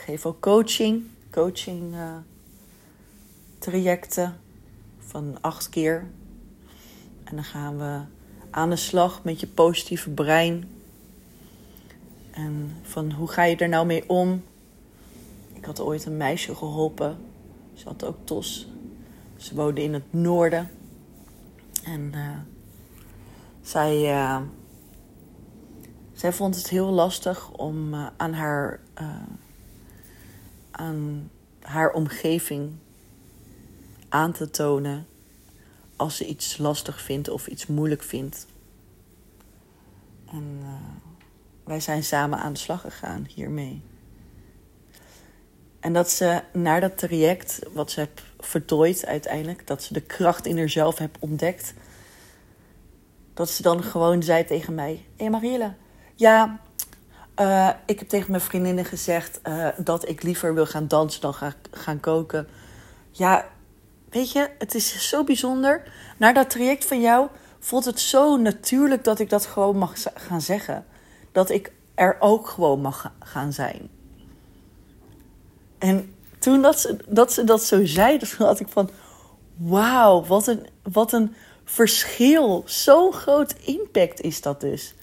Ik 0.00 0.06
geef 0.06 0.26
ook 0.26 0.40
coaching, 0.40 1.04
coaching 1.30 1.94
uh, 1.94 2.16
trajecten 3.58 4.36
van 4.98 5.38
acht 5.40 5.68
keer. 5.68 6.06
En 7.24 7.34
dan 7.34 7.44
gaan 7.44 7.78
we 7.78 8.00
aan 8.50 8.70
de 8.70 8.76
slag 8.76 9.24
met 9.24 9.40
je 9.40 9.46
positieve 9.46 10.10
brein. 10.10 10.68
En 12.30 12.76
van 12.82 13.12
hoe 13.12 13.28
ga 13.28 13.42
je 13.42 13.56
er 13.56 13.68
nou 13.68 13.86
mee 13.86 14.08
om? 14.08 14.42
Ik 15.52 15.64
had 15.64 15.80
ooit 15.80 16.04
een 16.04 16.16
meisje 16.16 16.54
geholpen. 16.54 17.16
Ze 17.74 17.88
had 17.88 18.04
ook 18.04 18.16
TOS. 18.24 18.68
Ze 19.36 19.54
woonde 19.54 19.82
in 19.82 19.94
het 19.94 20.12
noorden. 20.12 20.70
En 21.84 22.12
uh, 22.14 22.38
zij, 23.62 24.12
uh, 24.14 24.40
zij 26.12 26.32
vond 26.32 26.56
het 26.56 26.68
heel 26.68 26.90
lastig 26.90 27.50
om 27.50 27.94
aan 27.94 28.32
haar 28.32 28.80
aan 30.80 31.30
haar 31.60 31.92
omgeving 31.92 32.72
aan 34.08 34.32
te 34.32 34.50
tonen 34.50 35.06
als 35.96 36.16
ze 36.16 36.26
iets 36.26 36.58
lastig 36.58 37.00
vindt 37.00 37.28
of 37.28 37.46
iets 37.46 37.66
moeilijk 37.66 38.02
vindt. 38.02 38.46
En 40.30 40.58
uh, 40.62 40.68
wij 41.64 41.80
zijn 41.80 42.04
samen 42.04 42.38
aan 42.38 42.52
de 42.52 42.58
slag 42.58 42.80
gegaan 42.80 43.26
hiermee. 43.34 43.82
En 45.80 45.92
dat 45.92 46.10
ze 46.10 46.42
naar 46.52 46.80
dat 46.80 46.98
traject, 46.98 47.58
wat 47.72 47.90
ze 47.90 48.00
heeft 48.00 48.22
vertooid 48.38 49.06
uiteindelijk, 49.06 49.66
dat 49.66 49.82
ze 49.82 49.92
de 49.92 50.00
kracht 50.00 50.46
in 50.46 50.58
haarzelf 50.58 50.98
heeft 50.98 51.18
ontdekt, 51.18 51.74
dat 53.34 53.50
ze 53.50 53.62
dan 53.62 53.82
gewoon 53.82 54.22
zei 54.22 54.44
tegen 54.44 54.74
mij: 54.74 55.06
Hé 55.16 55.28
Marielle, 55.28 55.74
ja, 56.14 56.60
uh, 57.40 57.68
ik 57.86 57.98
heb 57.98 58.08
tegen 58.08 58.30
mijn 58.30 58.42
vriendinnen 58.42 58.84
gezegd 58.84 59.40
uh, 59.48 59.68
dat 59.76 60.08
ik 60.08 60.22
liever 60.22 60.54
wil 60.54 60.66
gaan 60.66 60.88
dansen 60.88 61.20
dan 61.20 61.34
ga, 61.34 61.54
gaan 61.70 62.00
koken. 62.00 62.48
Ja, 63.10 63.44
weet 64.10 64.32
je, 64.32 64.50
het 64.58 64.74
is 64.74 65.08
zo 65.08 65.24
bijzonder. 65.24 65.82
Na 66.16 66.32
dat 66.32 66.50
traject 66.50 66.84
van 66.84 67.00
jou 67.00 67.28
voelt 67.58 67.84
het 67.84 68.00
zo 68.00 68.36
natuurlijk 68.36 69.04
dat 69.04 69.18
ik 69.18 69.30
dat 69.30 69.46
gewoon 69.46 69.76
mag 69.76 69.92
gaan 70.14 70.40
zeggen. 70.40 70.84
Dat 71.32 71.50
ik 71.50 71.72
er 71.94 72.16
ook 72.18 72.48
gewoon 72.48 72.80
mag 72.80 73.12
gaan 73.18 73.52
zijn. 73.52 73.90
En 75.78 76.14
toen 76.38 76.62
dat 76.62 76.80
ze 76.80 76.96
dat, 77.08 77.32
ze 77.32 77.44
dat 77.44 77.62
zo 77.62 77.86
zei, 77.86 78.18
toen 78.18 78.46
had 78.46 78.60
ik 78.60 78.68
van... 78.68 78.90
Wauw, 79.56 80.24
wat 80.24 80.46
een, 80.46 80.66
wat 80.82 81.12
een 81.12 81.34
verschil. 81.64 82.62
Zo'n 82.66 83.12
groot 83.12 83.52
impact 83.52 84.20
is 84.20 84.40
dat 84.40 84.60
dus. 84.60 84.94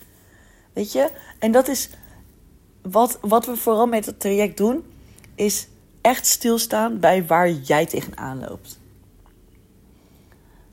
Weet 0.74 0.92
je? 0.92 1.12
En 1.40 1.52
dat 1.52 1.68
is 1.68 1.90
wat, 2.92 3.18
wat 3.22 3.46
we 3.46 3.56
vooral 3.56 3.88
met 3.88 4.06
het 4.06 4.20
traject 4.20 4.58
doen, 4.58 4.84
is 5.36 5.68
echt 6.02 6.26
stilstaan 6.26 7.00
bij 7.00 7.26
waar 7.26 7.52
jij 7.52 7.86
tegenaan 7.86 8.40
loopt. 8.40 8.80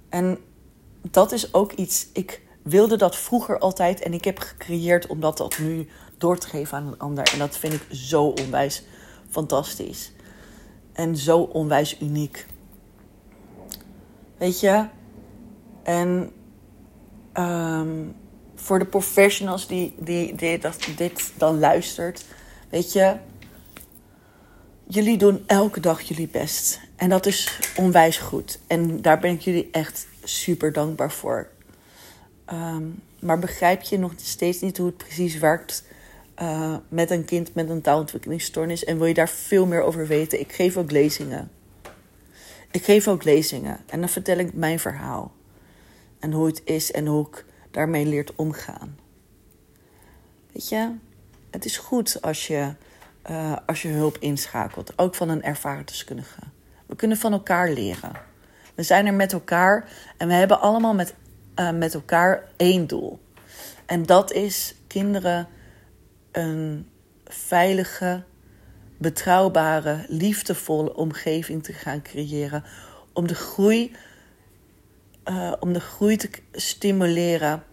En 0.09 0.39
dat 1.01 1.33
is 1.33 1.55
ook 1.55 1.73
iets, 1.73 2.07
ik 2.13 2.43
wilde 2.63 2.97
dat 2.97 3.17
vroeger 3.17 3.59
altijd 3.59 4.01
en 4.01 4.13
ik 4.13 4.25
heb 4.25 4.39
gecreëerd 4.39 5.07
om 5.07 5.21
dat, 5.21 5.59
nu 5.59 5.89
door 6.19 6.39
te 6.39 6.49
geven 6.49 6.79
aan 6.79 6.87
een 6.87 6.99
ander. 6.99 7.33
En 7.33 7.39
dat 7.39 7.57
vind 7.57 7.73
ik 7.73 7.87
zo 7.91 8.25
onwijs 8.25 8.85
fantastisch. 9.31 10.13
En 10.93 11.17
zo 11.17 11.39
onwijs 11.39 12.01
uniek. 12.01 12.47
Weet 14.37 14.61
je? 14.61 14.87
En 15.83 16.33
um, 17.35 18.17
voor 18.65 18.79
de 18.79 18.85
professionals 18.85 19.67
die, 19.67 19.95
die, 19.99 20.35
dit 20.97 21.33
dan 21.37 21.59
luistert. 21.59 22.25
Weet 22.71 22.93
je, 22.93 23.17
jullie 24.87 25.19
doen 25.19 25.45
elke 25.47 25.81
dag 25.81 26.01
jullie 26.01 26.29
best. 26.29 26.81
En 26.97 27.09
dat 27.09 27.27
is 27.27 27.59
onwijs 27.77 28.19
goed. 28.19 28.59
En 28.67 29.03
daar 29.03 29.19
ben 29.19 29.31
ik 29.31 29.41
jullie 29.41 29.69
echt 29.73 30.07
super 30.23 30.73
dankbaar 30.73 31.13
voor. 31.13 31.49
Ehm, 32.45 32.83
maar 33.19 33.39
begrijp 33.39 33.83
je 33.83 33.99
nog 33.99 34.13
steeds 34.17 34.61
niet 34.61 34.77
hoe 34.77 34.87
het 34.87 34.97
precies 34.97 35.39
werkt 35.39 35.85
uh, 36.43 36.77
met 36.89 37.11
een 37.11 37.25
kind 37.25 37.55
met 37.55 37.71
een 37.71 37.81
taalontwikkelingsstoornis? 37.81 38.85
En 38.85 38.99
wil 38.99 39.07
je 39.07 39.15
daar 39.15 39.29
veel 39.29 39.67
meer 39.67 39.83
over 39.83 40.07
weten? 40.07 40.41
Ik 40.41 40.53
geef 40.53 40.77
ook 40.77 40.91
lezingen. 40.91 41.51
Ik 42.71 42.85
geef 42.85 43.09
ook 43.09 43.25
lezingen. 43.25 43.81
En 43.87 44.01
dan 44.01 44.09
vertel 44.09 44.39
ik 44.39 44.55
mijn 44.55 44.79
verhaal. 44.79 45.33
En 46.19 46.33
hoe 46.33 46.47
het 46.47 46.63
is 46.65 46.93
en 46.93 47.07
hoe 47.07 47.27
ik 47.29 47.45
daarmee 47.75 48.07
leert 48.07 48.35
omgaan. 48.35 48.99
Weet 50.53 50.69
je, 50.69 50.91
het 51.51 51.65
is 51.65 51.77
goed 51.77 52.23
als 52.23 52.47
je, 52.47 52.75
uh, 53.31 53.57
als 53.67 53.83
je 53.83 53.89
hulp 53.89 54.17
inschakelt. 54.19 54.99
Ook 54.99 55.15
van 55.15 55.29
een 55.29 55.43
ervaren 55.43 55.87
deskundige. 55.87 56.41
We 56.87 56.97
kunnen 56.97 57.17
van 57.17 57.33
elkaar 57.33 57.71
leren. 57.71 58.13
We 58.75 58.83
zijn 58.83 59.07
er 59.07 59.15
met 59.15 59.33
elkaar 59.33 59.89
en 60.17 60.29
we 60.29 60.35
hebben 60.35 60.61
allemaal 60.61 60.95
met, 60.95 61.15
uh, 61.57 61.71
met 61.71 61.95
elkaar 61.95 62.49
één 62.57 62.87
doel. 62.87 63.21
En 63.87 64.07
dat 64.07 64.33
is 64.33 64.75
kinderen 64.87 65.49
een 66.33 66.89
veilige, 67.25 68.23
betrouwbare, 68.99 70.05
liefdevolle 70.09 70.95
omgeving 70.97 71.63
te 71.63 71.73
gaan 71.73 72.03
creëren. 72.03 72.65
Om 73.13 73.27
de 73.27 73.35
groei, 73.35 73.93
uh, 75.25 75.53
om 75.61 75.73
de 75.73 75.81
groei 75.81 76.17
te 76.17 76.31
stimuleren. 76.53 77.65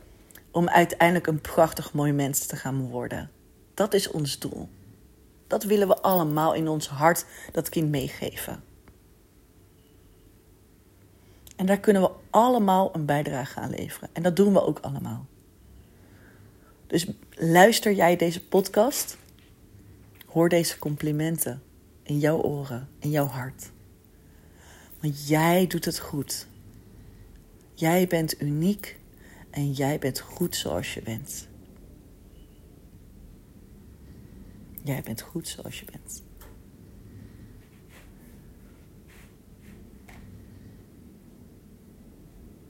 Om 0.52 0.70
uiteindelijk 0.70 1.28
een 1.28 1.42
prachtig 1.42 1.94
mooi 1.94 2.12
mens 2.12 2.46
te 2.46 2.56
gaan 2.56 2.90
worden. 2.90 3.32
Dat 3.74 3.94
is 3.94 4.12
ons 4.12 4.40
doel. 4.40 4.70
Dat 5.48 5.64
willen 5.64 5.88
we 5.88 6.02
allemaal 6.02 6.54
in 6.54 6.68
ons 6.68 6.88
hart 6.88 7.26
dat 7.52 7.70
kind 7.70 7.90
meegeven. 7.90 8.64
En 11.56 11.66
daar 11.66 11.80
kunnen 11.80 12.02
we 12.02 12.12
allemaal 12.30 12.90
een 12.94 13.06
bijdrage 13.06 13.60
aan 13.60 13.70
leveren. 13.70 14.10
En 14.14 14.24
dat 14.24 14.36
doen 14.36 14.54
we 14.54 14.66
ook 14.66 14.80
allemaal. 14.80 15.26
Dus 16.88 17.08
luister 17.36 17.94
jij 17.94 18.16
deze 18.16 18.46
podcast? 18.46 19.18
Hoor 20.26 20.50
deze 20.50 20.80
complimenten 20.80 21.62
in 22.04 22.20
jouw 22.20 22.42
oren, 22.42 22.90
in 23.00 23.10
jouw 23.10 23.26
hart. 23.26 23.70
Want 25.00 25.28
jij 25.28 25.68
doet 25.68 25.86
het 25.86 26.00
goed. 26.00 26.48
Jij 27.82 28.08
bent 28.08 28.41
uniek 28.41 29.00
en 29.50 29.72
jij 29.72 30.00
bent 30.00 30.20
goed 30.20 30.56
zoals 30.56 30.94
je 30.94 31.02
bent. 31.02 31.48
Jij 34.84 35.02
bent 35.02 35.22
goed 35.22 35.48
zoals 35.48 35.80
je 35.80 35.86
bent. 35.91 36.24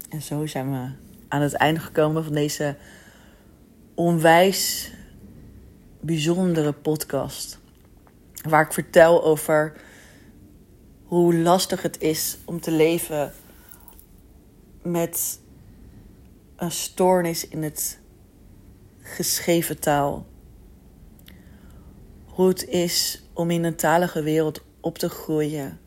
En 0.10 0.22
zo 0.22 0.46
zijn 0.46 0.72
we 0.72 0.92
aan 1.28 1.42
het 1.42 1.54
einde 1.54 1.80
gekomen 1.80 2.24
van 2.24 2.34
deze 2.34 2.78
onwijs 3.96 4.92
bijzondere 6.00 6.74
podcast. 6.74 7.60
Waar 8.50 8.66
ik 8.66 8.74
vertel 8.74 9.24
over 9.24 9.82
hoe 11.04 11.36
lastig 11.36 11.82
het 11.82 12.02
is 12.02 12.38
om 12.46 12.60
te 12.60 12.72
leven 12.72 13.34
met 14.84 15.40
een 16.56 16.72
stoornis 16.72 17.48
in 17.48 17.64
het 17.64 18.00
geschreven 19.00 19.80
taal. 19.80 20.26
Hoe 22.26 22.48
het 22.48 22.68
is 22.68 23.24
om 23.34 23.52
in 23.52 23.64
een 23.64 23.76
talige 23.76 24.24
wereld 24.24 24.64
op 24.80 24.98
te 24.98 25.10
groeien. 25.10 25.80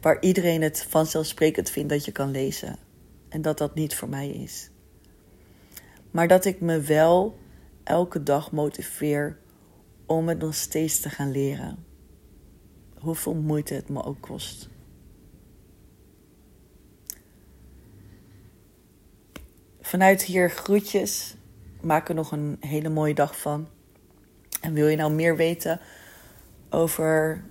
Waar 0.00 0.22
iedereen 0.22 0.62
het 0.62 0.82
vanzelfsprekend 0.88 1.70
vindt 1.70 1.88
dat 1.88 2.04
je 2.04 2.12
kan 2.12 2.30
lezen. 2.30 2.76
En 3.28 3.42
dat 3.42 3.58
dat 3.58 3.74
niet 3.74 3.94
voor 3.94 4.08
mij 4.08 4.28
is. 4.28 4.70
Maar 6.10 6.28
dat 6.28 6.44
ik 6.44 6.60
me 6.60 6.80
wel 6.80 7.38
elke 7.84 8.22
dag 8.22 8.52
motiveer 8.52 9.38
om 10.06 10.28
het 10.28 10.38
nog 10.38 10.54
steeds 10.54 11.00
te 11.00 11.10
gaan 11.10 11.30
leren. 11.30 11.84
Hoeveel 12.94 13.34
moeite 13.34 13.74
het 13.74 13.88
me 13.88 14.04
ook 14.04 14.20
kost. 14.20 14.68
Vanuit 19.88 20.22
hier 20.22 20.50
groetjes. 20.50 21.34
Maak 21.80 22.08
er 22.08 22.14
nog 22.14 22.32
een 22.32 22.56
hele 22.60 22.88
mooie 22.88 23.14
dag 23.14 23.38
van. 23.38 23.68
En 24.60 24.72
wil 24.72 24.86
je 24.86 24.96
nou 24.96 25.12
meer 25.12 25.36
weten 25.36 25.80
over 26.70 27.44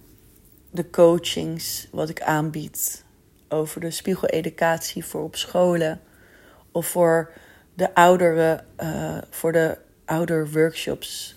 de 0.71 0.89
coachings, 0.89 1.87
wat 1.91 2.09
ik 2.09 2.21
aanbied, 2.21 3.03
over 3.49 3.81
de 3.81 3.91
spiegeleducatie 3.91 5.05
voor 5.05 5.23
op 5.23 5.35
scholen 5.35 6.01
of 6.71 6.87
voor 6.87 7.31
de 7.73 7.93
oudere, 7.93 8.63
uh, 8.79 9.17
voor 9.29 9.51
de 9.51 9.77
ouder 10.05 10.51
workshops. 10.51 11.35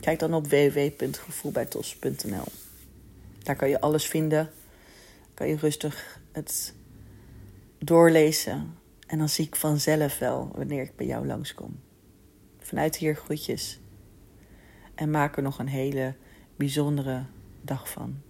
Kijk 0.00 0.18
dan 0.18 0.34
op 0.34 0.46
www.gevoelbijtos.nl. 0.46 2.46
Daar 3.42 3.56
kan 3.56 3.68
je 3.68 3.80
alles 3.80 4.06
vinden. 4.06 4.50
Kan 5.34 5.48
je 5.48 5.56
rustig 5.56 6.18
het 6.32 6.74
doorlezen. 7.78 8.80
En 9.12 9.18
dan 9.18 9.28
zie 9.28 9.46
ik 9.46 9.56
vanzelf 9.56 10.18
wel 10.18 10.50
wanneer 10.54 10.82
ik 10.82 10.96
bij 10.96 11.06
jou 11.06 11.26
langskom. 11.26 11.80
Vanuit 12.58 12.96
hier 12.96 13.16
groetjes. 13.16 13.80
En 14.94 15.10
maak 15.10 15.36
er 15.36 15.42
nog 15.42 15.58
een 15.58 15.68
hele 15.68 16.14
bijzondere 16.56 17.24
dag 17.62 17.88
van. 17.90 18.22